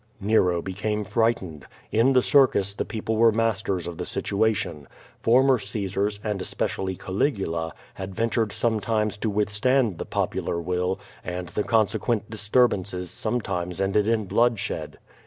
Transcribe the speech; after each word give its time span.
'^ 0.23 0.27
Xero 0.27 0.63
became 0.63 1.03
frightened. 1.03 1.67
In 1.91 2.13
the 2.13 2.23
circus 2.23 2.73
the 2.73 2.83
people 2.85 3.17
were 3.17 3.31
masters 3.31 3.85
of 3.85 3.99
the 3.99 4.03
situation. 4.03 4.87
Former 5.19 5.59
Caesars, 5.59 6.19
and 6.23 6.41
especially 6.41 6.95
Ca 6.95 7.11
ligula, 7.11 7.71
had 7.93 8.15
ventured 8.15 8.51
sometimes 8.51 9.15
to 9.17 9.29
withstand 9.29 9.99
the 9.99 10.05
popular 10.05 10.59
will, 10.59 10.99
and 11.23 11.49
the 11.49 11.61
consequent 11.63 12.31
disturbances 12.31 13.11
sometimes 13.11 13.79
ended 13.79 14.07
in 14.07 14.25
blood 14.25 14.57
shed. 14.57 14.97